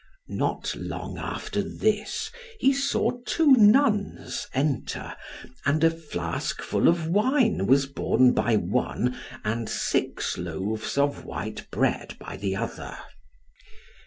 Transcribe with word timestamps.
Not 0.33 0.73
long 0.75 1.19
after 1.19 1.61
this 1.61 2.31
he 2.59 2.73
saw 2.73 3.11
two 3.27 3.51
nuns 3.55 4.47
enter 4.51 5.15
and 5.63 5.83
a 5.83 5.91
flask 5.91 6.63
full 6.63 6.87
of 6.87 7.05
wine 7.07 7.67
was 7.67 7.85
borne 7.85 8.33
by 8.33 8.55
one, 8.55 9.15
and 9.43 9.69
six 9.69 10.39
loaves 10.39 10.97
of 10.97 11.23
white 11.23 11.69
bread 11.69 12.15
by 12.19 12.35
the 12.35 12.55
other. 12.55 12.97